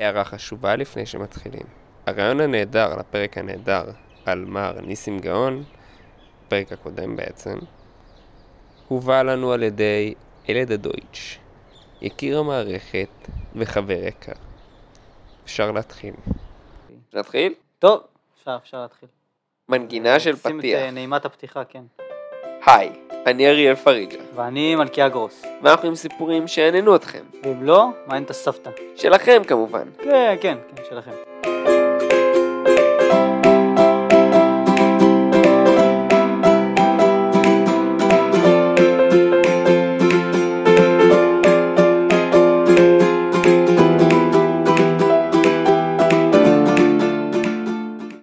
[0.00, 1.66] הערה חשובה לפני שמתחילים.
[2.06, 3.84] הרעיון הנהדר לפרק הנהדר
[4.26, 5.64] על מר ניסים גאון,
[6.46, 7.58] הפרק הקודם בעצם,
[8.88, 10.14] הובא לנו על ידי
[10.48, 11.38] ילד הדויטש,
[12.00, 13.08] יקיר המערכת
[13.54, 14.32] וחבר יקר.
[15.44, 16.14] אפשר להתחיל.
[17.14, 17.54] נתחיל?
[17.78, 18.00] טוב,
[18.38, 19.08] אפשר, אפשר להתחיל.
[19.68, 20.78] מנגינה של שים את פתיח.
[20.80, 21.82] אה, נעימת הפתיחה, כן.
[22.66, 22.90] היי,
[23.26, 25.42] אני אריאל פריג'ה, ואני מלכיה גרוס.
[25.62, 27.22] ואנחנו עם סיפורים שיעניינו אתכם.
[27.42, 28.70] ואם לא, מעניין את הסבתא.
[28.96, 29.82] שלכם כמובן.
[29.98, 31.10] כן, כן, כן, שלכם.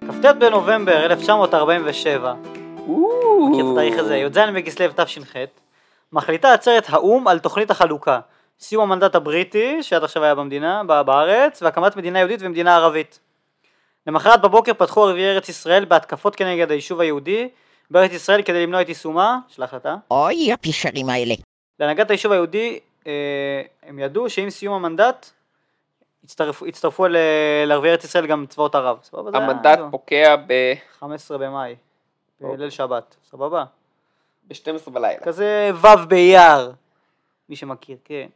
[0.08, 2.34] כ"ט בנובמבר 1947,
[2.88, 5.36] מכיר את התאריך הזה, י"ז בכסלו תש"ח,
[6.12, 8.20] מחליטה עצרת האו"ם על תוכנית החלוקה,
[8.60, 13.20] סיום המנדט הבריטי, שעד עכשיו היה במדינה, בארץ, והקמת מדינה יהודית ומדינה ערבית.
[14.06, 17.48] למחרת בבוקר פתחו ערביי ארץ ישראל בהתקפות כנגד היישוב היהודי
[17.90, 19.96] בארץ ישראל כדי למנוע את יישומה של ההחלטה.
[20.10, 21.34] אוי, הפישרים האלה.
[21.80, 23.12] להנהגת היישוב היהודי אה,
[23.82, 25.30] הם ידעו שעם סיום המנדט
[27.08, 27.16] ל-
[27.66, 28.98] לערביי ארץ ישראל גם צבאות ערב.
[29.34, 29.78] המנדט.
[29.90, 30.72] פוקע ב...
[30.98, 31.74] 15 במאי,
[32.40, 33.64] בליל שבת, סבבה?
[34.44, 35.20] ב-12 בלילה.
[35.20, 36.72] כזה ו' באייר,
[37.48, 38.26] מי שמכיר, כן.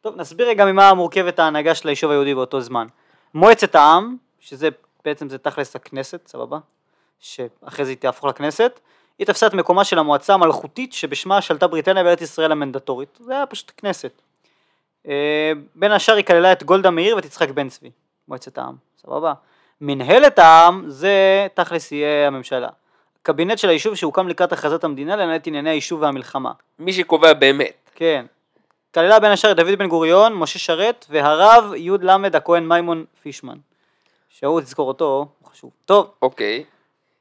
[0.00, 2.86] טוב, נסביר רגע ממה מורכבת ההנהגה של היישוב היהודי באותו זמן.
[3.34, 4.68] מועצת העם, שזה
[5.04, 6.58] בעצם זה תכלס הכנסת, סבבה?
[7.20, 8.80] שאחרי זה היא תהפוך לכנסת,
[9.18, 13.18] היא תפסה את מקומה של המועצה המלכותית שבשמה שלטה בריטניה בארץ ישראל המנדטורית.
[13.20, 14.12] זה היה פשוט כנסת.
[15.08, 17.90] אה, בין השאר היא כללה את גולדה מאיר ואת יצחק בן צבי,
[18.28, 19.32] מועצת העם, סבבה?
[19.80, 22.68] מנהלת העם זה תכלס יהיה הממשלה.
[23.28, 26.52] קבינט של היישוב שהוקם לקראת הכרזת המדינה לנהל את ענייני היישוב והמלחמה.
[26.78, 27.90] מי שקובע באמת.
[27.94, 28.26] כן.
[28.94, 33.56] כללה בין השאר דוד בן גוריון, משה שרת והרב י"ל הכהן מימון פישמן.
[34.28, 35.70] שהוא, תזכור אותו, הוא חשוב.
[35.84, 36.64] טוב, אוקיי.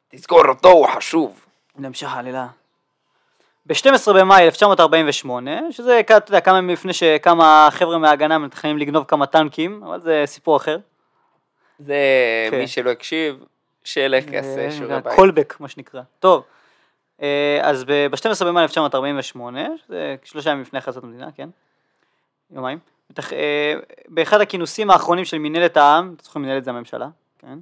[0.09, 1.45] תזכור אותו, הוא חשוב.
[1.77, 2.47] נמשך העלילה.
[3.65, 9.25] ב-12 במאי 1948, שזה, אתה יודע, כמה ימים לפני שכמה חבר'ה מההגנה מתכננים לגנוב כמה
[9.25, 10.77] טנקים, אבל זה סיפור אחר.
[11.79, 11.95] זה
[12.51, 12.57] כן.
[12.57, 13.43] מי שלא הקשיב,
[13.87, 15.15] שילך יעשה שיעורי בית.
[15.15, 16.01] קולבק, מה שנקרא.
[16.19, 16.43] טוב,
[17.21, 21.49] אה, אז ב-12 במאי 1948, שזה שלושה ימים לפני הכרזת המדינה, כן?
[22.51, 22.79] יומיים.
[23.33, 23.73] אה,
[24.07, 27.07] באחד הכינוסים האחרונים של מנהלת העם, אתם זוכרים מנהלת זה הממשלה,
[27.39, 27.59] כן?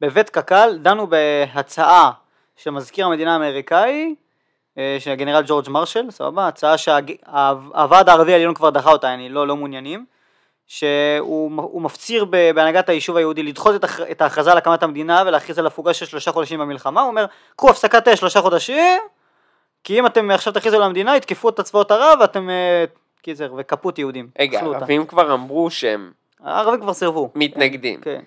[0.00, 2.12] בבית קק"ל דנו בהצעה
[2.56, 4.14] של מזכיר המדינה האמריקאי,
[4.78, 6.48] אה, של הגנרל ג'ורג' מרשל, סבבה?
[6.48, 10.06] הצעה שהוועד הערבי העליון כבר דחה אותה, אני לא, לא מעוניינים.
[10.68, 15.58] שהוא הוא מפציר בהנהגת היישוב היהודי לדחות את, הכ- את ההכרזה על הקמת המדינה ולהכריז
[15.58, 19.00] על הפוגה של שלושה חודשים במלחמה, הוא אומר קחו הפסקת אש שלושה חודשים
[19.84, 22.84] כי אם אתם עכשיו תכריזו על המדינה יתקפו את צבאות ערב ואתם אה,
[23.22, 24.28] קיצר וכפות יהודים.
[24.38, 24.60] רגע.
[24.60, 27.30] הערבים כבר אמרו שהם הערבים כבר סירבו.
[27.34, 28.00] מתנגדים.
[28.00, 28.20] כן.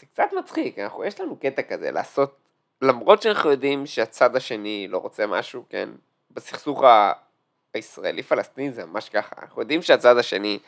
[0.00, 2.34] זה קצת מצחיק, אנחנו, יש לנו קטע כזה לעשות,
[2.82, 5.88] למרות שאנחנו יודעים שהצד השני לא רוצה משהו, כן,
[6.30, 7.12] בסכסוך ה-
[7.74, 10.58] הישראלי-פלסטיני זה ממש ככה, אנחנו יודעים שהצד השני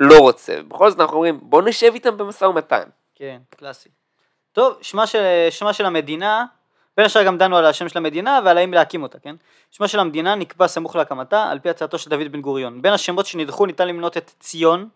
[0.00, 2.82] לא רוצה, ובכל זאת אנחנו אומרים בוא נשב איתם במשא ומתן.
[3.14, 3.88] כן, קלאסי.
[4.52, 6.44] טוב, שמה של, שמה של המדינה,
[6.96, 9.36] בין השאר גם דנו על השם של המדינה ועל האם להקים אותה, כן?
[9.70, 12.82] שמה של המדינה נקבע סמוך להקמתה על פי הצעתו של דוד בן גוריון.
[12.82, 14.88] בין השמות שנדחו ניתן למנות את ציון,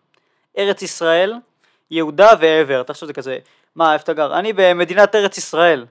[0.57, 1.33] ארץ ישראל,
[1.91, 2.83] יהודה ועבר.
[2.83, 3.37] תחשוב זה כזה,
[3.75, 4.39] מה, איפה אתה גר?
[4.39, 5.85] אני במדינת ארץ ישראל.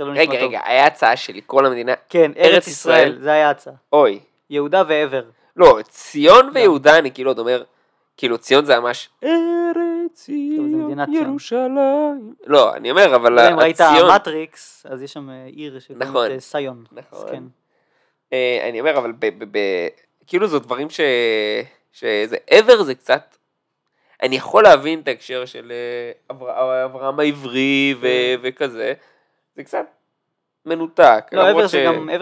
[0.00, 0.38] לא רגע.
[0.38, 3.18] רגע, היה הצעה של לקרוא למדינה, כן, ארץ ישראל.
[3.20, 3.74] זה היה ההצעה.
[3.92, 4.20] אוי,
[4.50, 5.22] יהודה ועבר.
[5.56, 7.62] לא, ציון ויהודה אני כאילו עוד אומר,
[8.22, 10.98] כאילו ציון זה ממש ארץ ציון.
[11.12, 12.34] ירושלים.
[12.46, 15.78] לא, אני אומר, אבל לא יודע אם ראית הציון, מטריקס, אז יש שם אה, עיר
[15.78, 16.30] שקוראים נכון.
[16.34, 16.84] את סיון.
[16.92, 17.28] נכון.
[17.30, 17.42] כן.
[18.32, 19.12] אה, אני אומר, אבל
[20.26, 21.00] כאילו זה דברים ש...
[21.92, 23.36] שזה עבר זה קצת...
[24.22, 26.84] אני יכול להבין את ההקשר של אה, אבר...
[26.84, 28.06] אברהם העברי ו...
[28.42, 28.92] וכזה,
[29.56, 29.86] זה קצת
[30.66, 31.24] מנותק.
[31.30, 31.36] כן.
[31.36, 31.66] לא, עבר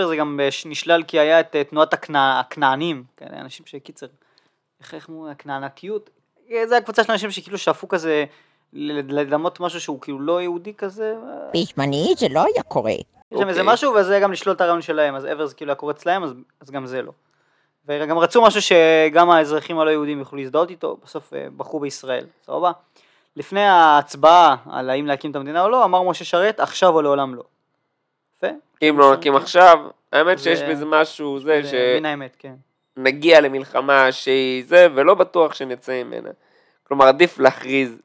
[0.08, 4.06] זה גם, נשלל כי היה את תנועת הכנע- הכנענים, אנשים שקיצר,
[4.80, 6.10] איך איך אמרו, הכנענקיות,
[6.64, 8.24] זה הקבוצה של אנשים שכאילו שאפו כזה
[8.72, 12.92] לדמות משהו שהוא כאילו לא יהודי כזה, אה, בזמני זה לא היה קורה.
[12.92, 13.74] יש שם איזה אוקיי.
[13.74, 16.34] משהו וזה גם לשלול את הרעיון שלהם, אז עבר זה כאילו היה קורה אצלהם, אז,
[16.60, 17.12] אז גם זה לא.
[17.86, 22.72] וגם רצו משהו שגם האזרחים הלא יהודים יוכלו להזדהות איתו, בסוף אה, בחרו בישראל, סבבה?
[23.36, 27.34] לפני ההצבעה על האם להקים את המדינה או לא, אמר משה שרת, עכשיו או לעולם
[27.34, 27.42] לא.
[28.36, 28.46] יפה?
[28.82, 29.78] אם לא נקים עכשיו,
[30.12, 32.54] האמת שיש בזה משהו, זה זה מן האמת, כן.
[32.96, 36.30] שנגיע למלחמה שהיא זה, ולא בטוח שנצא ממנה.
[36.82, 38.02] כלומר, עדיף להכריז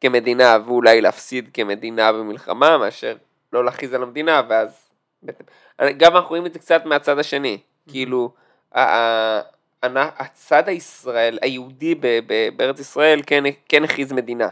[0.00, 3.16] כמדינה ואולי להפסיד כמדינה במלחמה, מאשר
[3.52, 4.88] לא להכריז על המדינה, ואז...
[5.96, 7.58] גם אנחנו רואים את זה קצת מהצד השני.
[7.88, 8.30] כאילו,
[8.76, 9.40] ה-
[9.84, 11.94] אנ- הצד הישראל, היהודי
[12.56, 14.48] בארץ ישראל כן, כן הכריז מדינה.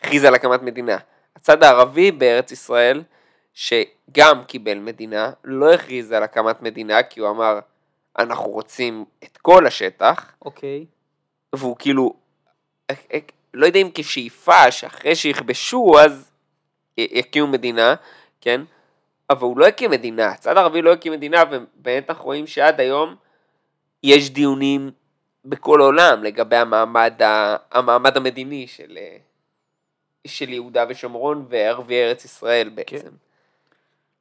[0.00, 0.96] הכריז על הקמת מדינה.
[1.36, 3.02] הצד הערבי בארץ ישראל,
[3.54, 7.58] שגם קיבל מדינה, לא הכריז על הקמת מדינה, כי הוא אמר,
[8.18, 10.86] אנחנו רוצים את כל השטח, אוקיי.
[11.54, 12.12] והוא כאילו,
[12.90, 13.18] אה, אה,
[13.54, 16.30] לא יודע אם כשאיפה שאחרי שיכבשו אז
[16.96, 17.94] יקימו מדינה,
[18.40, 18.60] כן?
[19.30, 23.14] אבל הוא לא הקים מדינה, הצד הערבי לא הקים מדינה, ובאמת אנחנו רואים שעד היום
[24.02, 24.90] יש דיונים
[25.44, 29.16] בכל העולם לגבי המעמד, ה- המעמד המדיני של, אה,
[30.26, 33.10] של יהודה ושומרון וערביי ארץ ישראל בעצם.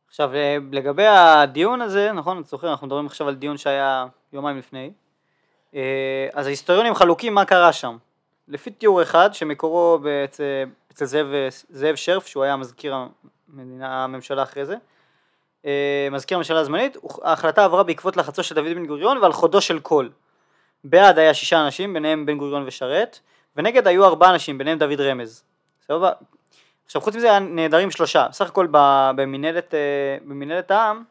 [0.07, 4.57] עכשיו אה, לגבי הדיון הזה, נכון, אתה זוכר, אנחנו מדברים עכשיו על דיון שהיה יומיים
[4.57, 4.91] לפני,
[5.75, 7.97] אה, אז ההיסטוריונים חלוקים מה קרה שם.
[8.47, 11.27] לפי תיאור אחד, שמקורו בעצם, אצל זאב,
[11.69, 12.95] זאב שרף, שהוא היה מזכיר
[13.53, 14.75] המדינה, הממשלה אחרי זה,
[15.65, 19.79] אה, מזכיר הממשלה הזמנית, ההחלטה עברה בעקבות לחצו של דוד בן גוריון ועל חודו של
[19.79, 20.11] קול.
[20.83, 23.19] בעד היה שישה אנשים, ביניהם בן גוריון ושרת,
[23.55, 25.43] ונגד היו ארבעה אנשים, ביניהם דוד רמז.
[25.87, 26.11] סבבה?
[26.87, 28.67] עכשיו חוץ מזה היה נעדרים שלושה, בסך הכל
[29.15, 31.03] במנהלת, אה, במנהלת העם,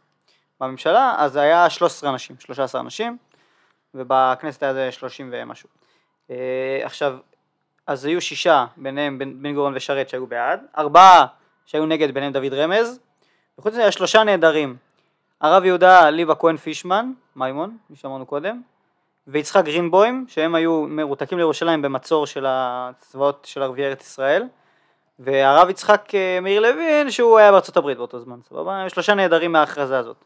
[0.61, 3.17] בממשלה, אז היה 13 אנשים, 13 אנשים,
[3.95, 5.69] ובכנסת היה זה 30 ומשהו.
[6.31, 7.19] אה, עכשיו,
[7.87, 11.27] אז היו שישה, ביניהם בן, בן גוריון ושרת שהיו בעד, ארבעה
[11.67, 13.01] שהיו נגד, ביניהם דוד רמז,
[13.59, 14.77] וחוץ מזה היה שלושה נעדרים,
[15.41, 18.63] הרב יהודה ליבה כהן פישמן, מימון, מי שאמרנו קודם,
[19.27, 24.45] ויצחק גרינבוים, שהם היו מרותקים לירושלים במצור של הצבאות של ערביי ארץ ישראל,
[25.19, 28.89] והרב יצחק אה, מאיר לוין שהוא היה בארצות הברית באותו זמן, סבבה?
[28.89, 30.17] שלושה נעדרים מההכרזה הזאת.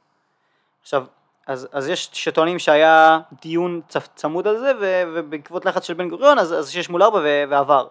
[0.82, 1.04] עכשיו,
[1.46, 6.08] אז, אז יש שטוענים שהיה דיון צ, צמוד על זה ו, ובעקבות לחץ של בן
[6.08, 7.87] גוריון אז, אז שש מול ארבע ו, ועבר.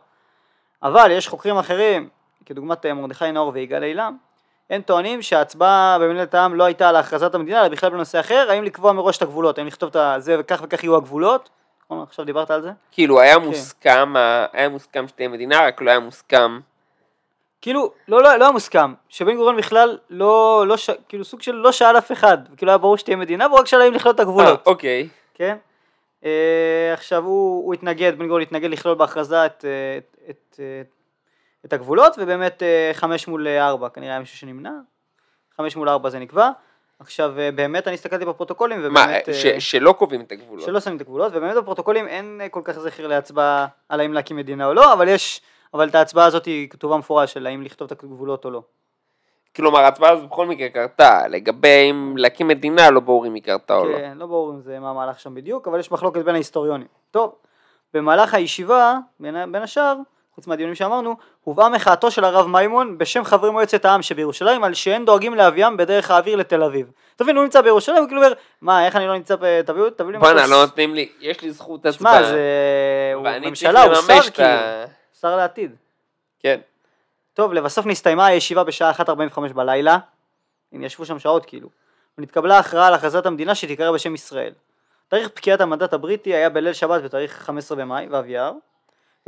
[0.84, 2.10] אבל יש חוקרים אחרים,
[2.46, 4.18] כדוגמת אה, מרדכי נאור ויגאל אילם,
[4.70, 8.64] הם טוענים שההצבעה במנהלת העם לא הייתה על הכרזת המדינה אלא בכלל בנושא אחר, האם
[8.64, 11.50] לקבוע מראש את הגבולות, האם לכתוב את זה וכך וכך יהיו הגבולות,
[11.86, 12.04] נכון?
[12.04, 12.72] עכשיו דיברת על זה?
[12.92, 16.60] כאילו היה מוסכם, ה- היה מוסכם שתהיה מדינה, רק לא היה מוסכם.
[17.62, 20.90] כאילו, לא, לא, לא היה מוסכם, שבן גוריון בכלל לא, לא ש...
[21.10, 23.82] כאילו סוג של לא שאל אף אחד, כאילו היה ברור שתהיה מדינה, והוא רק שאל
[23.82, 25.08] האם לכלול את אה, הגבולות, אוקיי.
[25.34, 25.58] כן?
[26.26, 30.82] אה, עכשיו הוא, הוא התנגד, בן גוריון התנגד לכלול בהכרזה את, אה, את, את, אה,
[31.66, 34.72] את הגבולות, ובאמת אה, חמש מול אה, ארבע, כנראה היה מישהו שנמנע,
[35.58, 36.50] חמש מול ארבע זה נקבע,
[37.00, 40.66] עכשיו אה, באמת אני הסתכלתי בפרוטוקולים, מה, ובאמת, ש- אה, שלא קובעים את הגבולות.
[40.66, 44.38] שלא שמים את הגבולות, ובאמת בפרוטוקולים אין אה, כל כך זכר להצבעה על האם להקים
[44.38, 45.42] מדינה או לא, אבל יש,
[45.74, 48.62] אבל את ההצבעה הזאת היא כתובה מפורש של האם לכתוב את הגבולות או לא.
[49.56, 51.28] כלומר, ההצבעה הזאת בכל מקרה קרתה.
[51.30, 53.98] לגבי אם להקים מדינה, לא ברור אם היא קרתה או לא.
[53.98, 56.88] כן, לא ברור אם זה מה המהלך שם בדיוק, אבל יש מחלוקת בין ההיסטוריונים.
[57.12, 57.36] טוב,
[57.94, 59.96] במהלך הישיבה, בין, בין השאר,
[60.36, 65.06] חוץ מהדיונים שאמרנו, הובאה מחאתו של הרב מימון בשם חברי מועצת העם שבירושלים על שאין
[65.06, 66.92] דואגים להביאם בדרך האוויר לתל אביב.
[67.16, 70.12] תבין, הוא נמצא בירושלים, הוא כאילו אומר, מה, איך אני לא נמצא, ב- תביאו, תביאו
[70.12, 72.20] לי בואנה, לא נותנים לי, יש לי זכות הצבעה.
[72.20, 73.12] שמע, זה...
[73.16, 74.50] הוא ממשלה, הוא שר כאילו.
[75.22, 75.76] שר לעתיד.
[76.40, 76.60] כן.
[77.34, 79.98] טוב, לבסוף נסתיימה הישיבה בשעה 1.45 בלילה,
[80.74, 81.70] הם ישבו שם שעות כאילו,
[82.18, 84.54] ונתקבלה הכרעה על הכרזת המדינה שתיקרא בשם ישראל.
[85.08, 88.54] תאריך פקיעת המנדט הבריטי היה בליל שבת בתאריך 15 במאי, ו' אייר,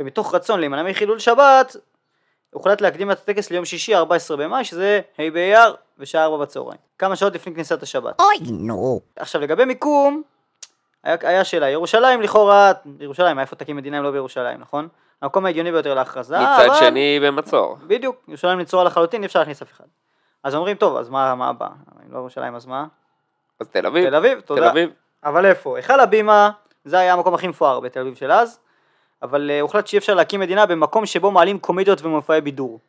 [0.00, 1.76] ומתוך רצון להימנע מחילול שבת,
[2.50, 6.80] הוחלט להקדים את הטקס ליום שישי 14 במאי, שזה ה' באייר, ושעה 4 בצהריים.
[6.98, 8.20] כמה שעות לפני כניסת השבת.
[8.20, 9.00] אוי, נו.
[9.16, 10.22] עכשיו לגבי מיקום,
[11.02, 14.88] היה, היה שאלה, ירושלים לכאורה, ירושלים, איפה תקים מדינה אם לא בירושלים, נכון?
[15.22, 16.74] המקום ההגיוני ביותר להכרזה, מצד אבל...
[16.74, 17.76] שני במצור.
[17.86, 19.84] בדיוק, ירושלים נצורה לחלוטין, אי אפשר להכניס אף אחד.
[20.44, 21.68] אז אומרים, טוב, אז מה, מה הבא?
[22.06, 22.86] אם לא ירושלים, אז מה?
[23.60, 24.08] אז תל אביב.
[24.08, 24.70] תל אביב, תל תודה.
[24.70, 24.90] אביב.
[25.24, 25.76] אבל איפה?
[25.76, 26.50] היכל הבימה,
[26.84, 28.58] זה היה המקום הכי מפואר בתל אביב של אז,
[29.22, 32.80] אבל uh, הוחלט שאי אפשר להקים מדינה במקום שבו מעלים קומדיות ומופעי בידור.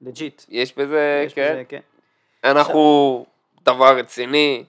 [0.00, 0.42] לג'יט.
[0.48, 1.52] יש בזה, יש כן.
[1.52, 1.80] בזה, כן.
[2.44, 3.26] אנחנו
[3.62, 4.64] דבר רציני.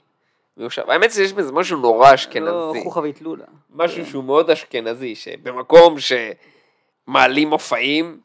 [0.58, 2.84] מיושב- האמת שיש בזה משהו נורא לא, אשכנזי.
[2.84, 3.46] חוכא ואטלולא.
[3.76, 6.00] משהו שהוא מאוד אשכנזי, שבמקום
[7.10, 8.20] שמעלים מופעים,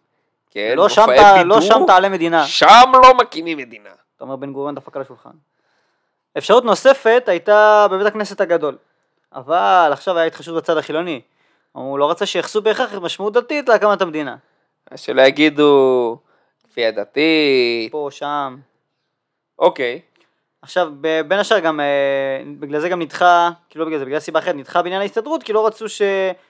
[0.51, 2.47] כן, לא שם מופעי ת- לא בידור, שם תעלה מדינה.
[2.47, 3.91] שם לא מקימים מדינה.
[4.17, 5.31] אתה אומר בן גוריון דפק על השולחן.
[6.39, 8.77] אפשרות נוספת הייתה בבית הכנסת הגדול.
[9.35, 11.21] אבל עכשיו היה התחשבות בצד החילוני.
[11.73, 14.37] הוא לא רצה שייחסו בהכרח משמעות דתית להקמת המדינה.
[14.91, 16.19] אז שלא יגידו
[16.71, 18.57] כפייה דתית, פה, שם.
[19.59, 20.01] אוקיי.
[20.63, 20.93] עכשיו,
[21.29, 24.55] בין השאר גם, אה, בגלל זה גם נדחה, כאילו לא בגלל זה, בגלל סיבה אחרת,
[24.55, 26.03] נדחה בעניין ההסתדרות, כי לא רצו ש...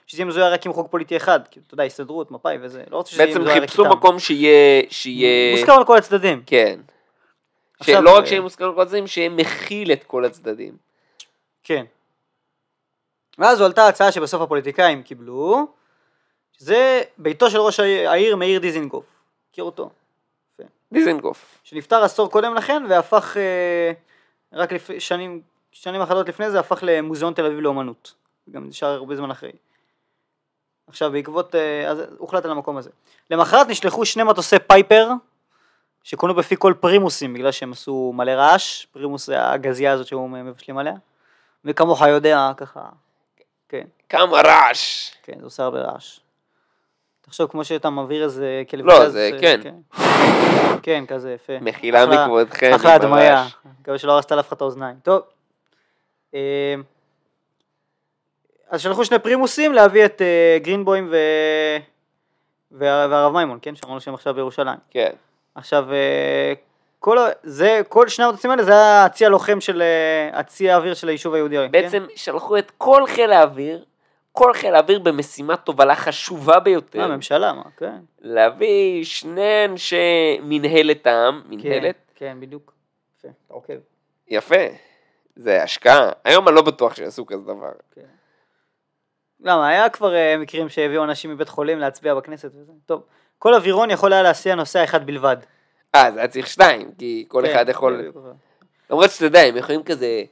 [0.07, 1.39] שזה יהיה מזוהה רק עם חוק פוליטי אחד.
[1.51, 3.97] כאילו, אתה יודע, הסתדרות, מפא"י וזה, לא רצו שזה יהיה בעצם מזוהה רק חיפשו איתם.
[3.97, 6.43] מקום שיהיה, שיהיה, מוסכם על כל הצדדים.
[6.45, 6.79] כן.
[7.79, 10.77] עכשיו, שלא רק אה, שיהיה מוסכם על כל הצדדים, שיהיה מכיל את כל הצדדים.
[11.63, 11.85] כן.
[13.37, 15.67] ואז הועלתה הצעה שבסוף הפוליטיקאים קיבלו,
[16.51, 19.05] שזה ביתו של ראש העיר, העיר מאיר דיזינגוף.
[19.51, 19.89] מכיר אותו?
[20.91, 21.59] דיזנגוף.
[21.63, 23.91] שנפטר עשור קודם לכן והפך, אה,
[24.53, 24.89] רק לפ...
[24.99, 25.41] שנים,
[25.71, 28.13] שנים אחדות לפני זה, הפך למוזיאון תל אביב לאומנות.
[28.51, 29.51] גם נשאר הרבה זמן אחרי.
[30.87, 32.89] עכשיו בעקבות, אה, אז הוחלט על המקום הזה.
[33.29, 35.09] למחרת נשלחו שני מטוסי פייפר,
[36.03, 40.77] שכונו בפי כל פרימוסים, בגלל שהם עשו מלא רעש, פרימוס זה הגזייה הזאת שהיו מבשלים
[40.77, 40.93] עליה,
[41.65, 42.89] וכמוך יודע, ככה,
[43.69, 45.11] כן, כמה רעש.
[45.23, 46.19] כן, זה עושה הרבה רעש.
[47.31, 49.61] תחשוב, כמו שאתה מעביר איזה כלב לא, גז, זה אה, כן.
[50.83, 51.53] כן, כזה יפה.
[51.61, 52.71] מחילה מכבודכם.
[52.75, 53.45] אחלה הדמיה.
[53.81, 54.95] מקווה שלא הרסת לאף אחד את האוזניים.
[55.03, 55.21] טוב.
[56.35, 56.75] אה,
[58.69, 61.15] אז שלחו שני פרימוסים להביא את אה, גרינבוים ו...
[62.71, 63.75] וה- והרב מימון, כן?
[63.75, 64.77] שאמרנו שהם עכשיו בירושלים.
[64.89, 65.11] כן.
[65.55, 65.85] עכשיו,
[66.99, 69.83] כל, זה, כל שני המטוסים האלה זה היה הצי הלוחם של,
[70.33, 71.55] הצי האוויר של היישוב היהודי.
[71.55, 71.71] כן?
[71.71, 73.83] בעצם שלחו את כל חיל האוויר,
[74.31, 77.99] כל חיל האוויר במשימת תובלה חשובה מה, ביותר, הממשלה, מה, כן.
[78.21, 82.73] להביא שני אנשי מנהלת העם, מנהלת, כן, כן, בדיוק.
[83.17, 83.73] יפה, אתה עוקב.
[84.27, 84.65] יפה,
[85.35, 87.71] זה השקעה, היום אני לא בטוח שיעשו כזה דבר.
[87.95, 88.01] כן.
[89.39, 92.71] למה, היה כבר אה, מקרים שהביאו אנשים מבית חולים להצביע בכנסת וזה.
[92.85, 93.03] טוב,
[93.39, 95.37] כל אווירון יכול היה להסיע נוסע אחד בלבד.
[95.95, 98.11] אה, זה היה צריך שתיים, כי כל כן, אחד יכול.
[98.89, 100.23] למרות שאתה יודע, הם יכולים כזה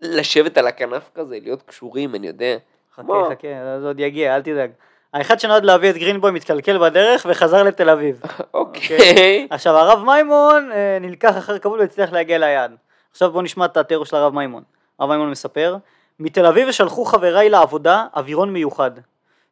[0.00, 2.56] לשבת על הכנף כזה, להיות קשורים, אני יודע.
[3.02, 3.30] חכה?
[3.30, 3.48] חכה,
[3.80, 4.70] זה עוד יגיע, אל תדאג.
[5.14, 8.20] האחד שנועד להביא את גרינבוי מתקלקל בדרך וחזר לתל אביב.
[8.54, 9.46] אוקיי.
[9.50, 12.76] עכשיו הרב מימון אה, נלקח אחר כבוד והצליח להגיע ליעד.
[13.10, 14.62] עכשיו בוא נשמע את התיאור של הרב מימון.
[14.98, 15.76] הרב מימון מספר,
[16.20, 18.90] מתל אביב שלחו חבריי לעבודה אווירון מיוחד,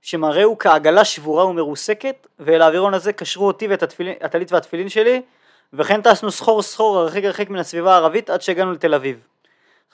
[0.02, 5.23] שמראהו כעגלה שבורה ומרוסקת, ואל האווירון הזה קשרו אותי ואת התפילין- הטלית והתפילין שלי,
[5.73, 9.21] וכן טסנו סחור סחור הרחק הרחק מן הסביבה הערבית עד שהגענו לתל אביב.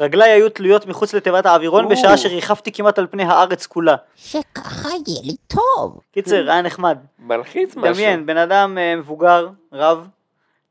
[0.00, 1.88] רגליי היו תלויות מחוץ לתיבת האווירון או.
[1.88, 3.96] בשעה שריחפתי כמעט על פני הארץ כולה.
[4.16, 6.00] שככה יהיה לי טוב.
[6.12, 6.98] קיצר, היה נחמד.
[7.18, 7.94] מלחיץ משהו.
[7.94, 10.08] דמיין, בן אדם אה, מבוגר, רב,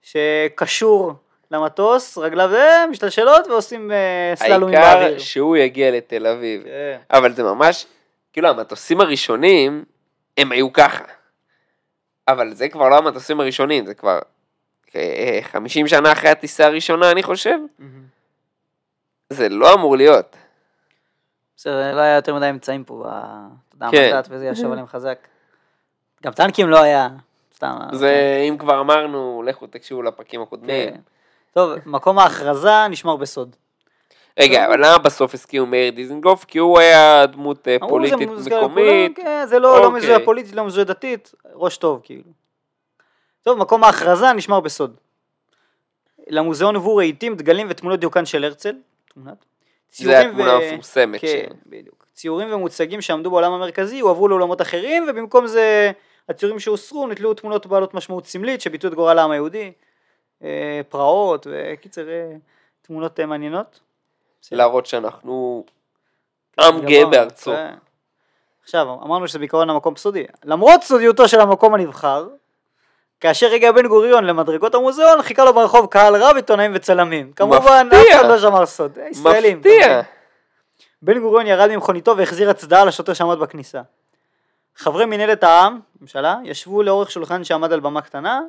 [0.02, 1.14] שקשור
[1.52, 5.20] למטוס, רגליו אה, משתלשלות ועושים אה, סללומים העיקר באוויר.
[5.20, 6.64] שהוא יגיע לתל אביב.
[6.64, 6.98] כן.
[7.12, 7.86] אבל זה ממש,
[8.34, 9.84] כאילו המטוסים הראשונים,
[10.38, 11.04] הם היו ככה.
[12.28, 14.20] אבל זה כבר לא המטוסים הראשונים, זה כבר
[14.96, 17.58] אה, 50 שנה אחרי הטיסה הראשונה, אני חושב.
[17.80, 18.13] מהמם.
[19.30, 20.36] זה לא אמור להיות.
[21.58, 24.10] בסדר, לא היה יותר מדי אמצעים פה, אתה יודע, כן.
[24.12, 25.28] המנדט וזה ישב עליהם חזק.
[26.24, 27.10] גם טנקים לא היה,
[27.56, 27.78] סתם.
[27.92, 30.90] זה, אם כבר אמרנו, לכו תקשיבו לפרקים הקודמים.
[30.90, 31.00] כן.
[31.54, 33.56] טוב, מקום ההכרזה נשמר בסוד.
[34.40, 36.46] רגע, אבל למה בסוף הסכימו מאיר דיזנגוף?
[36.46, 39.16] כי הוא היה דמות אה, פוליטית מקומית.
[39.16, 40.00] כן, זה לא לא אוקיי.
[40.00, 42.24] מזוהה פוליטית, לא מזוהה דתית, ראש טוב כאילו.
[43.42, 44.96] טוב, מקום ההכרזה נשמר בסוד.
[46.28, 48.76] למוזיאון הובאו רהיטים, דגלים ותמונות דיוקן של הרצל.
[49.14, 49.46] תמונת.
[49.92, 51.56] זה התמונה המפורסמת כן, שלו.
[51.66, 52.06] בדיוק.
[52.14, 55.92] ציורים ומוצגים שעמדו בעולם המרכזי הועברו לעולמות אחרים, ובמקום זה
[56.30, 59.72] הציורים שהוסרו נתלו תמונות בעלות משמעות סמלית שביטאו את גורל העם היהודי.
[60.44, 62.36] אה, פרעות, וקיצר, אה,
[62.82, 63.80] תמונות אה, מעניינות.
[64.52, 65.64] להראות שאנחנו
[66.60, 67.52] עם גאה גמרנו, בארצו.
[67.52, 67.76] כן.
[68.64, 70.26] עכשיו, אמרנו שזה בעיקרון המקום סודי.
[70.44, 72.28] למרות סודיותו של המקום הנבחר,
[73.24, 77.32] כאשר הגיע בן גוריון למדרגות המוזיאון, חיכה לו ברחוב קהל רב, עיתונאים וצלמים.
[77.32, 78.06] כמובן, אף.
[78.12, 78.98] אחד לא שמר סוד.
[79.00, 79.58] אה, ישראלים.
[79.58, 80.02] מפתיע.
[81.02, 83.82] בן גוריון ירד ממכוניתו והחזיר הצדעה לשוטר שעמד בכניסה.
[84.76, 88.42] חברי מנהלת העם, ממשלה, ישבו לאורך שולחן שעמד על במה קטנה,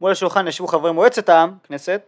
[0.00, 2.00] מול השולחן ישבו חברי מועצת העם, כנסת,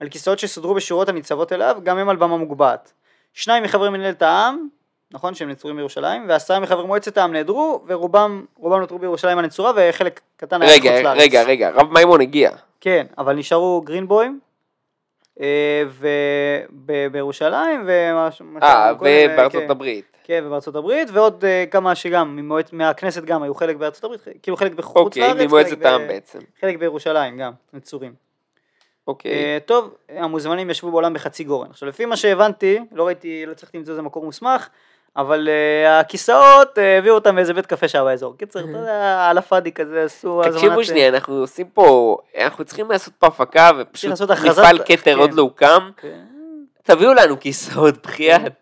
[0.00, 2.92] על כיסאות שסודרו בשורות הניצבות אליו, גם הם על במה מוגבעת.
[3.32, 4.68] שניים מחברי מנהלת העם,
[5.12, 10.20] נכון שהם נצורים בירושלים, ועשרה מחברי מועצת העם נעדרו, ורובם רובם נותרו בירושלים הנצורה, וחלק
[10.36, 11.20] קטן היה רגע, בחוץ לארץ.
[11.20, 12.50] רגע, רגע, רב מימון הגיע.
[12.80, 14.40] כן, אבל נשארו גרינבוים,
[15.40, 15.82] אה,
[16.86, 18.46] ובירושלים, ומשהו...
[18.62, 19.70] אה, ובארצות כן.
[19.70, 20.04] הברית.
[20.24, 22.72] כן, ובארצות הברית, ועוד אה, כמה שגם, ממועצ...
[22.72, 26.06] מהכנסת גם היו חלק בארצות הברית, כאילו חלק בחוץ אוקיי, לארץ, ממועצת חלק, העם ב...
[26.06, 26.38] בעצם.
[26.60, 28.14] חלק בירושלים גם, נצורים.
[29.06, 29.32] אוקיי.
[29.32, 31.70] אה, טוב, המוזמנים ישבו בעולם בחצי גורן.
[31.70, 34.68] עכשיו לפי מה שהבנתי, לא ראיתי, לא הצלחתי למצוא איזה מקור מוסמך,
[35.16, 38.36] אבל אה, הכיסאות, אה, הביאו אותם מאיזה בית קפה שהיה באזור.
[38.36, 40.54] קיצר, אתה יודע, על הפאדי כזה עשו הזמנת...
[40.64, 45.18] תקשיבו שנייה, אנחנו עושים פה, אנחנו צריכים לעשות פה הפקה ופשוט מפעל כתר כן.
[45.18, 45.90] עוד לא הוקם.
[45.96, 46.20] כן.
[46.82, 48.52] תביאו לנו כיסאות בחייאת.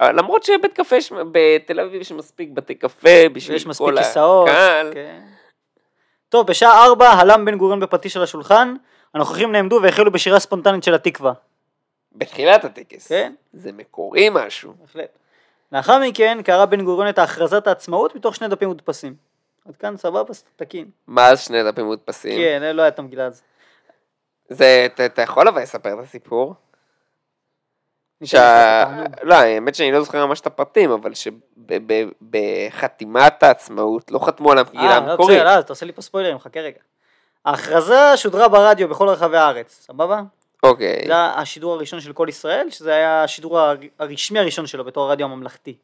[0.00, 4.48] אבל למרות שבית קפה יש- בתל אביב יש מספיק בתי קפה בשביל מספיק כל כיסאות.
[4.48, 4.90] הקהל.
[4.94, 5.20] כן.
[6.28, 8.74] טוב, בשעה ארבע הלם בן גוריון בפטיש על השולחן,
[9.14, 11.32] הנוכחים נעמדו והחלו בשירה ספונטנית של התקווה.
[12.12, 13.08] בתחילת הטקס.
[13.08, 13.32] כן.
[13.52, 14.72] זה מקורי משהו.
[14.80, 15.18] בהחלט.
[15.72, 19.14] לאחר מכן קרא בן גוריון את הכרזת העצמאות מתוך שני דפים מודפסים.
[19.68, 20.90] עד כאן סבבה, תקין.
[21.06, 22.38] מה אז שני דפים מודפסים?
[22.38, 23.42] כן, לא היה את המגילה הזו.
[24.48, 26.54] זה, אתה- יכול אבל לספר את הסיפור?
[28.24, 28.84] שה...
[29.22, 31.12] לא, האמת שאני לא זוכר ממש את הפרטים, אבל
[32.34, 35.38] שבחתימת העצמאות לא חתמו על המגילה אה, לא המקורית.
[35.38, 36.80] בסדר, אתה עושה לי פה ספוילרים, חכה רגע.
[37.44, 40.22] ההכרזה שודרה ברדיו בכל רחבי הארץ, סבבה?
[40.62, 41.02] אוקיי.
[41.06, 45.26] זה השידור הראשון של כל ישראל, שזה היה השידור הר- הרשמי הראשון שלו בתור הרדיו
[45.26, 45.76] הממלכתי.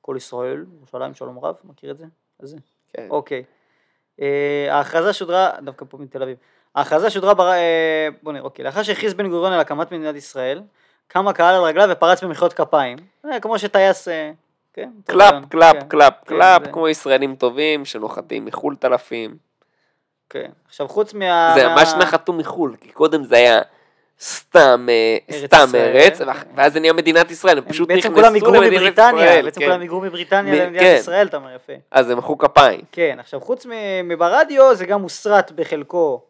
[0.00, 2.04] כל ישראל, ירושלים שלום רב, מכיר את זה?
[2.42, 2.56] אז זה.
[2.94, 3.06] כן.
[3.10, 3.42] אוקיי.
[4.20, 6.36] אה, ההכרזה שודרה, דווקא פה מתל אביב.
[6.74, 7.48] ההכרזה שודרה, בר...
[7.52, 8.64] אה, בוא נראה, אוקיי.
[8.64, 10.62] לאחר שהכריז בן גוריון על הקמת מדינת ישראל,
[11.08, 12.98] קם הקהל על רגליו ופרץ במחיאות כפיים.
[13.26, 14.08] אה, כמו שטייס,
[14.72, 14.90] כן?
[15.06, 19.36] clap, clap, כן, clap, כן, clap, זה- כמו ישראלים טובים שנוחתים מחו"ל אלפים.
[20.30, 20.50] כן.
[20.68, 21.52] עכשיו חוץ מה...
[21.54, 23.60] זה ממש נחתו מחו"ל, כי קודם זה היה
[24.22, 26.28] סתם אה, סתם ארץ, כן.
[26.56, 29.60] ואז זה נהיה מדינת ישראל, הם פשוט בעצם נכנסו כולם היגרו למדינת מבריטניה, ישראל, בעצם
[29.60, 29.66] כן.
[29.66, 30.96] כולם היגרו מבריטניה מ- למדינת כן.
[30.98, 31.72] ישראל, אתה אומר יפה.
[31.90, 32.80] אז הם מחאו כפיים.
[32.92, 33.66] כן, עכשיו חוץ
[34.04, 36.20] מברדיו זה גם מוסרט בחלקו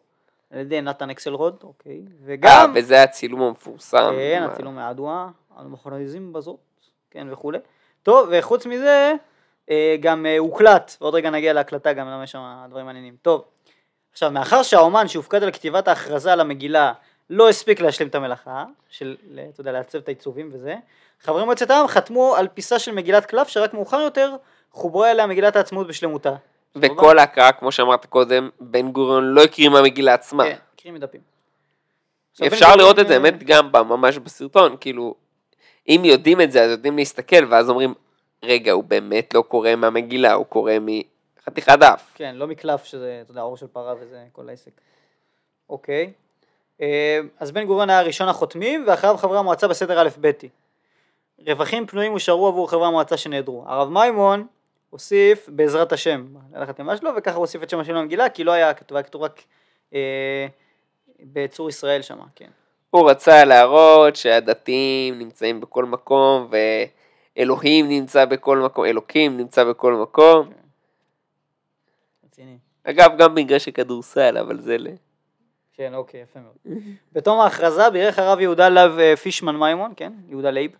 [0.51, 4.13] על ידי נתן אקסלרוד, אוקיי, אה, וגם, וזה הצילום המפורסם.
[4.17, 6.55] כן, הצילום מאדואה, המכוניזם בזאת,
[7.11, 7.57] כן, וכולי.
[8.03, 9.13] טוב, וחוץ מזה,
[9.69, 13.15] אה, גם אה, הוקלט, ועוד רגע נגיע להקלטה גם, למה יש שם דברים מעניינים.
[13.21, 13.43] טוב,
[14.11, 16.93] עכשיו, מאחר שהאומן שהופקד על כתיבת ההכרזה על המגילה
[17.29, 19.17] לא הספיק להשלים את המלאכה, של,
[19.49, 20.75] אתה יודע, לעצב את העיצובים וזה,
[21.21, 24.35] חברי מועצת העם חתמו על פיסה של מגילת קלף, שרק מאוחר יותר
[24.71, 26.35] חוברה אליה מגילת העצמאות בשלמותה.
[26.75, 30.43] וכל ההקראה, כמו שאמרת קודם, בן גוריון לא הקריא מהמגילה עצמה.
[30.43, 31.21] כן, קריאים מדפים.
[32.47, 35.15] אפשר לראות את זה, אה, האמת, גם ב- ממש בסרטון, כאילו,
[35.89, 37.93] אם יודעים את זה, אז יודעים להסתכל, ואז אומרים,
[38.43, 42.11] רגע, הוא באמת לא קורא מהמגילה, הוא קורא מחתיכת דף.
[42.15, 44.71] כן, לא מקלף שזה, אתה יודע, עור של פרה וזה כל העסק.
[45.69, 46.13] אוקיי.
[46.81, 50.31] אה, אז בן גוריון היה ראשון החותמים, ואחריו חברי המועצה בסדר א' ב'.
[51.47, 53.63] רווחים פנויים הושארו עבור חברי המועצה שנעדרו.
[53.67, 54.47] הרב מימון
[54.89, 58.51] הוסיף בעזרת השם על החתימה שלו, וככה הוא הוסיף את שם השם למגילה, כי לא
[58.51, 59.43] היה כתוב, היה כתוב רק
[59.93, 60.47] אה,
[61.19, 62.49] בצור ישראל שם, כן.
[62.89, 66.49] הוא רצה להראות שהדתיים נמצאים בכל מקום,
[67.37, 70.49] ואלוהים נמצא בכל מקום, אלוקים נמצא בכל מקום.
[72.25, 72.57] רציני.
[72.83, 74.87] אגב, גם במגרש הכדורסל, אבל זה ל...
[75.73, 76.77] כן, אוקיי, יפה מאוד.
[77.13, 80.71] בתום ההכרזה בירך הרב יהודה לב אה, פישמן מימון, כן, יהודה לייב,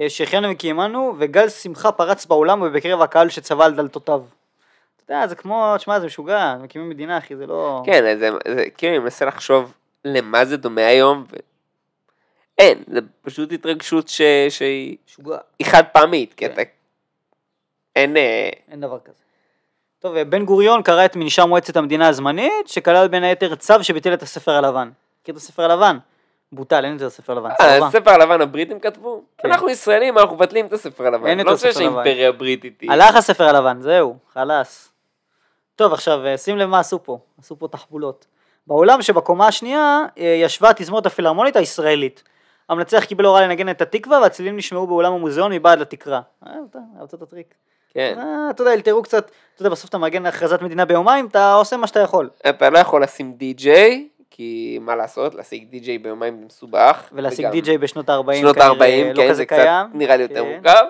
[0.00, 4.22] אה, שהחיינו וקיימנו, וגל שמחה פרץ באולם ובקרב הקהל שצבע על דלתותיו.
[5.04, 7.82] אתה יודע, זה כמו, תשמע, זה משוגע, מקימים מדינה, אחי, זה לא...
[7.86, 11.36] כן, זה, זה כאילו אני מנסה לחשוב למה זה דומה היום, ו...
[12.58, 14.22] אין, זה פשוט התרגשות ש...
[14.48, 16.52] שהיא משוגע, היא חד פעמית, כי כן.
[16.52, 16.62] אתה...
[17.96, 18.16] אין...
[18.16, 19.24] אה, אין דבר כזה.
[20.04, 24.14] טוב, אה, בן גוריון קרא את מנשר מועצת המדינה הזמנית, שכלל בין היתר צו שביטל
[24.14, 24.90] את הספר הלבן.
[25.22, 25.98] מכיר את הספר הלבן?
[26.52, 27.48] בוטל, אין את הספר הלבן.
[27.60, 27.86] אה?
[27.86, 29.22] הספר הלבן הבריטים כתבו?
[29.38, 29.50] כן.
[29.50, 31.26] אנחנו ישראלים, אנחנו מבטלים את הספר הלבן.
[31.26, 31.94] אין את לא הספר חושב הלבן.
[31.94, 32.90] שהאימפריה הבריטית היא...
[32.90, 34.92] הלך הספר הלבן, זהו, חלאס.
[35.76, 38.26] טוב, עכשיו, אה, שים לב מה עשו פה, עשו פה תחבולות.
[38.66, 42.22] באולם שבקומה השנייה אה, ישבה התזמורת הפילהרמונית הישראלית.
[42.68, 46.20] המנצח קיבל הוראה לנגן את התקווה והצלילים נשמעו באולם המוזיאון מבעד לתקרה.
[46.46, 47.54] אה, אתה, אהבת את הטריק.
[47.94, 48.18] כן.
[48.18, 51.76] אה, אתה יודע, אלתרו קצת, אתה יודע, בסוף אתה מארגן הכרזת מדינה ביומיים, אתה עושה
[51.76, 52.30] מה שאתה יכול.
[52.48, 57.08] אתה לא יכול לשים די-ג'יי, כי מה לעשות, להשיג די-ג'יי ביומיים זה מסובך.
[57.12, 59.86] ולהשיג די-ג'יי בשנות ה-40 שנות ה-40, לא כן, זה קצת קיים.
[59.94, 60.84] נראה לי יותר כן, מורכב.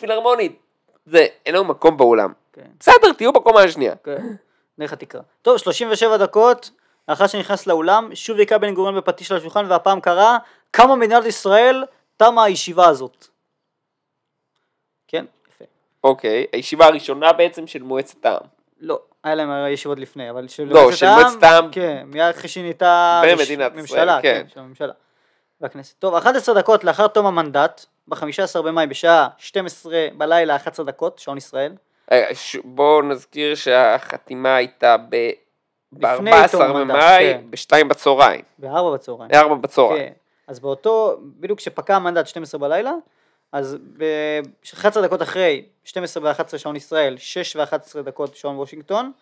[0.00, 0.58] פילהרמונית,
[1.06, 2.32] זה, אין לנו מקום באולם.
[2.52, 2.66] כן.
[2.80, 3.94] בסדר, תהיו בקומה השנייה.
[4.04, 4.22] כן,
[4.78, 5.22] דרך התקרה.
[5.42, 6.70] טוב, 37 דקות
[7.08, 10.38] לאחר שנכנס לאולם, שוב היכה בן גוריון בפטיש על השולחן, והפעם קרא,
[10.70, 11.84] קמה מדינת ישראל,
[12.16, 13.26] תמה הישיבה הזאת.
[16.02, 16.08] כן.
[16.08, 18.40] אוקיי, הישיבה הראשונה בעצם של מועצת העם.
[18.80, 21.68] לא, היה להם ישיבות לפני, אבל של לא, של מועצת העם.
[21.72, 24.44] כן, מיד אחרי שנהייתה במדינת מש- ישראל, ממשלה, כן.
[24.54, 24.92] של הממשלה.
[25.60, 25.94] והכנסת.
[25.98, 31.72] טוב, 11 דקות לאחר תום המנדט, ב-15 במאי בשעה 12 בלילה 11 דקות, שעון ישראל.
[32.12, 35.30] רגע, ש- בואו נזכיר שהחתימה הייתה ב...
[35.92, 37.40] לפני ב-14 תום המנדט, במאי, כן.
[37.50, 38.40] ב-2 בצהריים.
[38.58, 39.30] ב-4 בצהריים.
[39.30, 40.06] ב-4 בצהריים.
[40.06, 40.12] כן.
[40.46, 42.92] אז באותו, בדיוק כשפקע המנדט 12 בלילה,
[43.52, 49.12] אז ב-11 דקות אחרי, 12 ו-11 שעון ישראל, 6 ו-11 דקות שעון וושינגטון,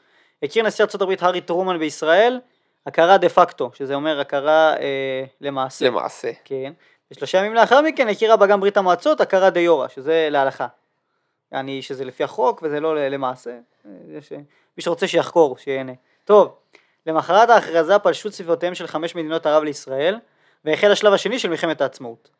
[0.42, 2.40] הכיר נשיא הברית הארי טרומן בישראל,
[2.86, 5.86] הכרה דה פקטו, שזה אומר הכרה אה, למעשה.
[5.86, 6.30] למעשה.
[6.44, 6.72] כן.
[7.10, 10.66] ושלושה ימים לאחר מכן הכירה בה גם ברית המועצות, הכרה דה יורה, שזה להלכה.
[11.52, 13.50] יעני שזה לפי החוק וזה לא למעשה.
[13.50, 14.32] אה, יש,
[14.76, 15.92] מי שרוצה שיחקור, שיהנה.
[16.24, 16.54] טוב,
[17.06, 20.18] למחרת ההכרזה פלשו צבאותיהם של חמש מדינות ערב לישראל,
[20.64, 22.30] והחל השלב השני של מלחמת העצמאות.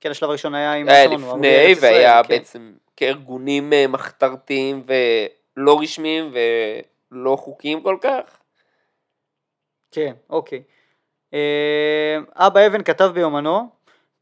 [0.00, 2.28] כן, השלב הראשון היה עם היה אמרנו, ערביי לפני, והיה כן.
[2.28, 6.32] בעצם כארגונים אה, מחתרתיים ולא רשמיים
[7.12, 8.38] ולא חוקיים כל כך.
[9.90, 10.62] כן, אוקיי.
[11.34, 13.68] אה, אבא אבן כתב ביומנו,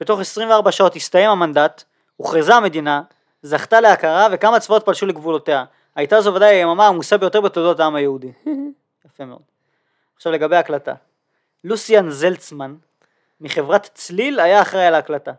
[0.01, 1.83] בתוך 24 שעות הסתיים המנדט,
[2.17, 3.03] הוכרזה המדינה,
[3.43, 5.65] זכתה להכרה וכמה צבאות פלשו לגבולותיה.
[5.97, 8.33] הייתה זו ודאי היממה העמוסה ביותר בתולדות העם היהודי.
[9.07, 9.43] יפה מאוד.
[10.17, 10.95] עכשיו לגבי ההקלטה.
[11.65, 12.75] לוסיאן זלצמן,
[13.41, 15.33] מחברת צליל, היה אחראי על ההקלטה.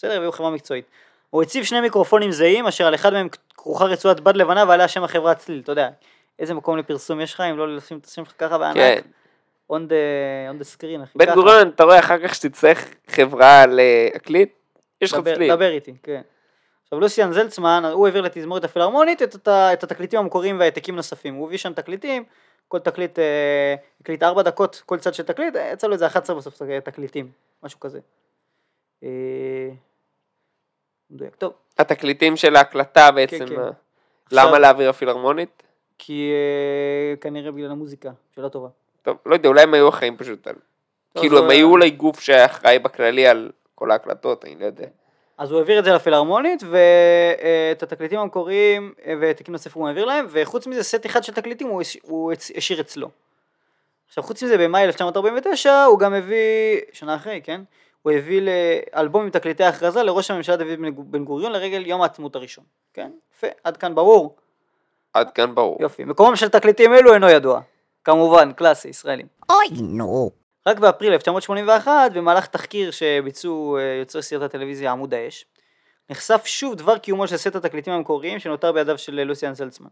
[0.00, 0.84] בסדר, הביאו חברה מקצועית.
[1.30, 5.04] הוא הציב שני מיקרופונים זהים, אשר על אחד מהם כרוכה רצועת בד לבנה ועליה שם
[5.04, 5.60] החברת צליל.
[5.60, 5.88] אתה יודע,
[6.38, 8.76] איזה מקום לפרסום יש לך אם לא לשים תשים לך ככה בענק?
[8.76, 9.00] כן.
[9.72, 11.18] on the, on the screen, אחי.
[11.18, 11.34] בן.
[11.34, 14.52] גוריון, אתה רואה אחר כך שתצטרך חברה להקליט?
[15.00, 15.54] יש לך צליל.
[15.54, 16.20] דבר איתי, כן.
[16.82, 21.58] עכשיו לוסיאן זלצמן, הוא העביר לתזמורת הפילהרמונית את, את התקליטים המקוריים והעתקים נוספים, הוא הביא
[21.58, 22.24] שם תקליטים,
[22.68, 26.36] כל תקליט, אה, הקליט ארבע דקות, כל צד של תקליט, אה, יצא לו איזה 11
[26.36, 27.30] בסוף אה, תקליטים,
[27.62, 28.00] משהו כזה.
[31.10, 31.34] מדויק.
[31.36, 33.54] טוב, התקליטים של ההקלטה בעצם, כן.
[33.54, 33.72] עכשיו-
[34.32, 35.62] למה להעביר הפילהרמונית?
[35.98, 38.68] כי אה, כנראה בגלל המוזיקה, שאלה טובה.
[39.02, 40.54] טוב, לא יודע, אולי הם היו אחראים פשוט על...
[41.16, 44.86] לא, כאילו, הם היו אולי גוף שהיה אחראי בכללי על כל ההקלטות, אני לא יודע.
[45.38, 50.26] אז הוא העביר את זה לפילהרמונית, ואת התקליטים המקוריים אה, והעתקים נוספים הוא העביר להם,
[50.30, 53.08] וחוץ מזה סט אחד של תקליטים הוא הש- הוא הצ- השאיר אצלו.
[54.08, 56.36] עכשיו חוץ מזה במאי 1949 הוא גם הביא,
[56.92, 57.60] שנה אחרי, כן?
[58.02, 62.36] הוא הביא לאלבום עם תקליטי הכרזה לראש הממשלה דוד בן- בן גוריון לרגל יום העצמאות
[62.36, 63.10] הראשון, כן?
[63.36, 64.36] יפה, עד כאן ברור.
[65.14, 65.76] עד כאן ברור.
[65.80, 66.04] יופי.
[66.04, 67.60] מקומם של תקליטים אלו אינו ידוע.
[68.04, 69.26] כמובן, קלאסי, ישראלים.
[69.50, 70.30] אוי, נו.
[70.66, 75.44] רק באפריל 1981, במהלך תחקיר שביצעו אה, יוצרי סרט הטלוויזיה עמוד האש,
[76.10, 79.88] נחשף שוב דבר קיומו של סט התקליטים המקוריים שנותר בידיו של אה, לוסיאן זלצמן.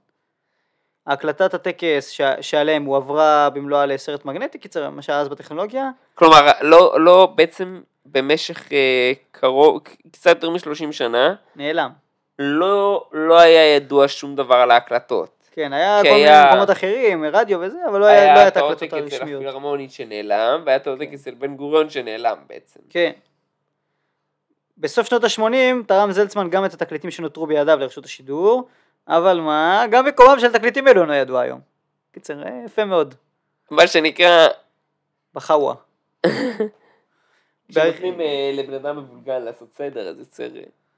[1.06, 7.00] הקלטת הטקס ש- שעליהם הועברה במלואה לסרט מגנטי, קיצר, מה שהיה אז בטכנולוגיה, כלומר, לא,
[7.00, 7.80] לא בעצם
[8.12, 9.80] במשך אה, קרוב,
[10.12, 11.90] קצת יותר מ-30 שנה, נעלם.
[12.38, 15.48] לא, לא היה ידוע שום דבר על ההקלטות.
[15.52, 18.48] כן, היה כל מיני היה- מקומות אחרים, רדיו וזה, אבל לא היה, לא היה היה
[18.48, 19.40] את את ההקלטות העותק אצל הרשמיות.
[19.42, 22.80] הפילהרמונית שנעלם, והיה את העותק אצל בן גוריון שנעלם בעצם.
[22.90, 23.10] כן.
[24.78, 25.42] בסוף שנות ה-80
[25.86, 28.68] תרם זלצמן גם את התקליטים שנותרו בידיו לרשות השידור,
[29.08, 31.60] אבל מה, גם מקומם של תקליטים אלו אינו ידוע היום.
[32.12, 33.14] קיצר, אה, יפה מאוד.
[33.70, 34.46] מה שנקרא,
[35.34, 35.74] בחאווה.
[37.68, 40.48] כשנותנים אה, לבן אדם מבולגן לעשות סדר, אז יוצר...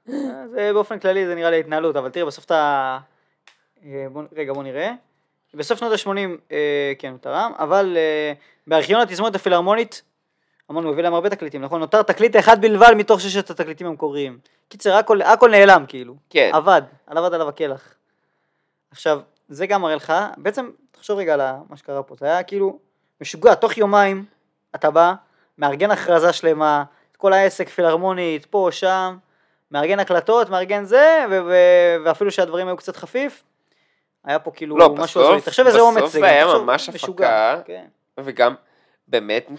[0.09, 2.99] אה, זה באופן כללי זה נראה לי התנהלות, אבל תראה בסוף אתה...
[3.85, 4.91] אה, בוא, רגע בוא נראה.
[5.53, 6.17] בסוף שנות ה-80
[6.51, 8.33] אה, כן הוא תרם, אבל אה,
[8.67, 10.01] בארכיון התזמורת הפילהרמונית,
[10.71, 11.79] אמרנו הוא הביא להם הרבה תקליטים, נכון?
[11.79, 14.39] נותר תקליט אחד בלבד מתוך ששת התקליטים המקוריים.
[14.69, 16.15] קיצר הכל, הכל נעלם כאילו.
[16.29, 16.49] כן.
[16.53, 17.93] עבד, עבד עליו הקלח.
[18.91, 22.79] עכשיו, זה גם מראה לך, בעצם תחשוב רגע על מה שקרה פה, זה היה כאילו
[23.21, 24.25] משוגע, תוך יומיים
[24.75, 25.13] אתה בא,
[25.57, 29.17] מארגן הכרזה שלמה, את כל העסק פילהרמונית, פה, שם,
[29.71, 33.43] מארגן הקלטות, מארגן זה, ו- ו- ואפילו שהדברים היו קצת חפיף,
[34.23, 36.89] היה פה כאילו לא, משהו בסוף- הזוי, תחשוב איזה בסוף אומץ זה גם, היה ממש
[36.89, 37.61] הפקה.
[37.65, 37.85] כן.
[38.19, 38.55] וגם,
[39.07, 39.49] באמת,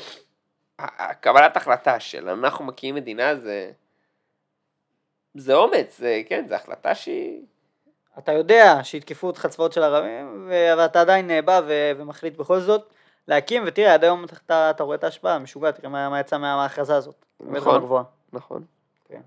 [1.20, 3.70] קבלת החלטה של אנחנו מקימים מדינה זה...
[5.34, 7.40] זה אומץ, זה, כן, זו החלטה שהיא...
[8.18, 12.92] אתה יודע שיתקפו אותך צבאות של ערבים, ו- ואתה עדיין בא ו- ומחליט בכל זאת
[13.28, 16.56] להקים, ותראה, עד היום אתה, אתה רואה את ההשפעה, משוגע, תראה מה, מה יצא מה-
[16.56, 17.24] מההכרזה הזאת.
[17.40, 18.04] באמת נכון.
[18.32, 18.64] נכון.
[19.08, 19.20] כן.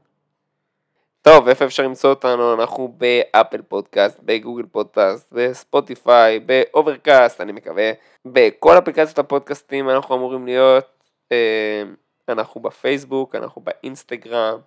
[1.21, 2.53] טוב, איפה אפשר למצוא אותנו?
[2.53, 7.91] אנחנו באפל פודקאסט, בגוגל פודקאסט, בספוטיפיי, באוברקאסט, אני מקווה.
[8.25, 10.86] בכל אפליקציות הפודקאסטים אנחנו אמורים להיות.
[11.31, 11.84] אה,
[12.29, 14.60] אנחנו בפייסבוק, אנחנו באינסטגרם,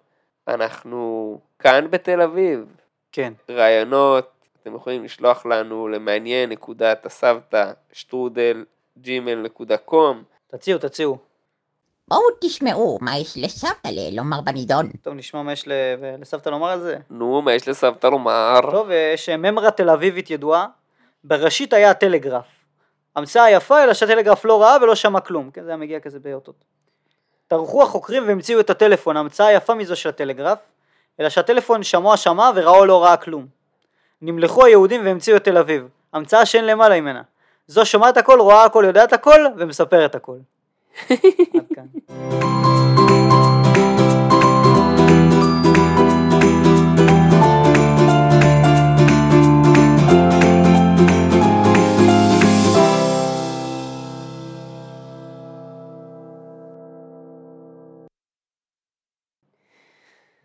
[0.49, 2.77] אנחנו כאן בתל אביב.
[3.13, 3.33] כן.
[3.51, 4.31] רעיונות,
[4.63, 8.65] אתם יכולים לשלוח לנו למעניין נקודת הסבתא שטרודל
[9.85, 10.23] קום.
[10.51, 11.19] תציעו, תציעו.
[12.09, 14.91] בואו תשמעו מה יש לסבתא לומר בנידון.
[15.03, 16.97] טוב, נשמע מה יש ל- לסבתא לומר על זה.
[17.11, 18.61] נו, מה יש לסבתא לומר?
[18.71, 20.67] טוב, יש ממרה תל אביבית ידועה,
[21.25, 22.45] בראשית היה הטלגרף.
[23.17, 25.51] המצאה יפה, אלא שהטלגרף לא ראה ולא שמע כלום.
[25.51, 26.65] כן, זה היה מגיע כזה באותות.
[27.49, 30.59] טרחו החוקרים והמציאו את הטלפון, המצאה יפה מזו של הטלגרף,
[31.21, 33.47] אלא שהטלפון שמוע שמע וראו לא ראה כלום.
[34.23, 37.23] נמלכו היהודים והמציאו את תל אביב, המצאה שאין למעלה ממנה.
[37.71, 40.37] זו שומעת הכל, רואה הכל, יודעת הכל, ומספרת הכל.
[41.11, 41.87] עד כאן.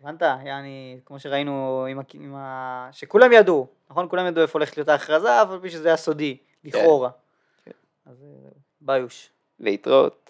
[0.00, 0.22] הבנת?
[0.44, 2.88] יעני, כמו שראינו עם, ה...
[2.92, 4.08] שכולם ידעו, נכון?
[4.08, 7.10] כולם ידעו איפה הולכת להיות ההכרזה, אבל פי שזה היה סודי, לכאורה.
[7.64, 7.70] כן.
[8.06, 8.50] אז אה,
[8.80, 9.30] ביוש.
[9.60, 10.23] להתראות.